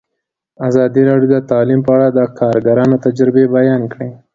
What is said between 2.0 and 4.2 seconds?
د کارګرانو تجربې بیان کړي.